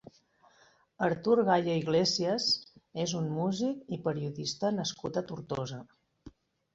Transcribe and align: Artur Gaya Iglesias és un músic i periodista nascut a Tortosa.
Artur 1.07 1.33
Gaya 1.49 1.75
Iglesias 1.81 2.47
és 3.03 3.13
un 3.19 3.27
músic 3.33 3.83
i 3.99 3.99
periodista 4.07 4.73
nascut 4.79 5.21
a 5.21 5.23
Tortosa. 5.33 5.79